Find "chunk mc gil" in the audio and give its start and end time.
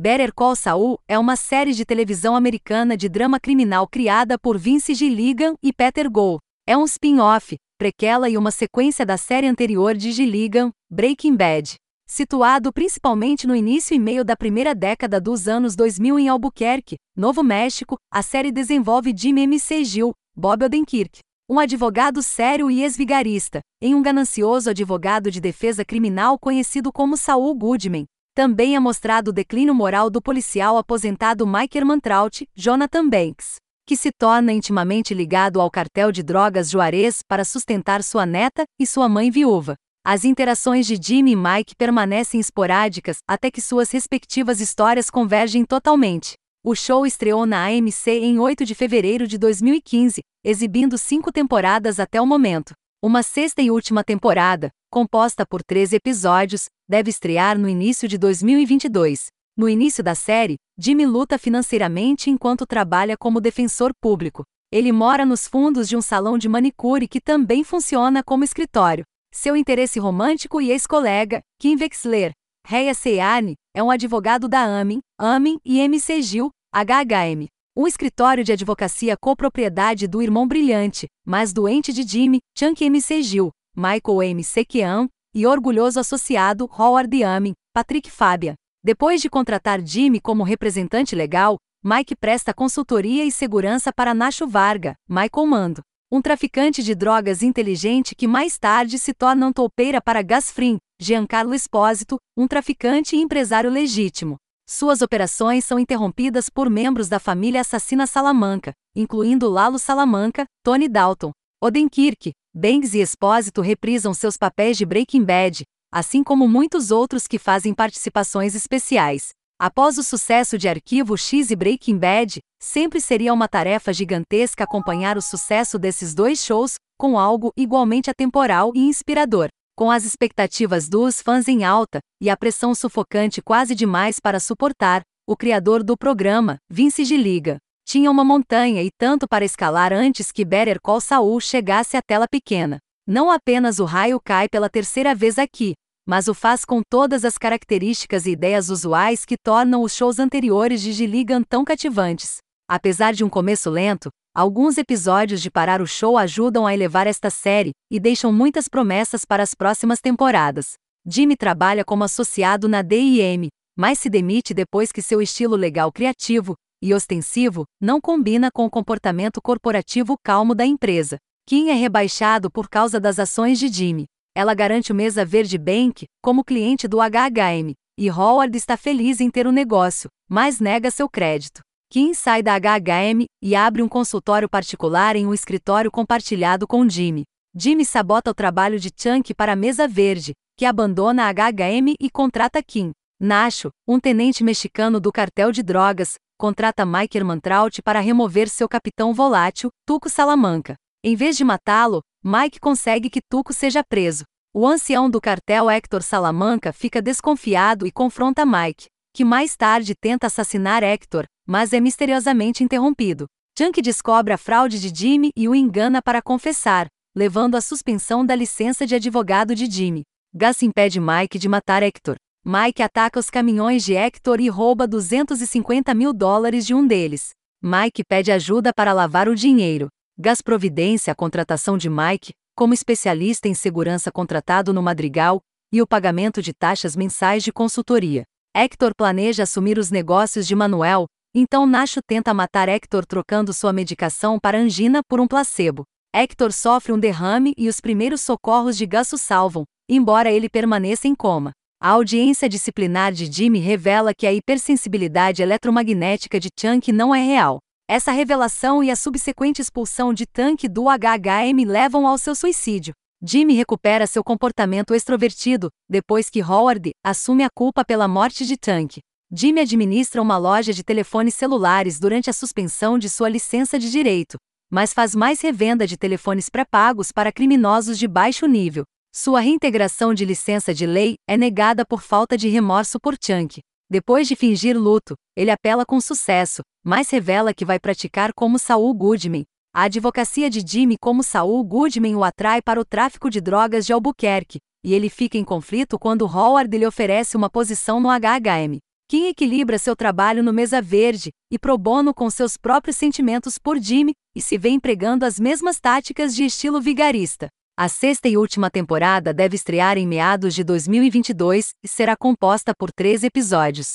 82.58-83.52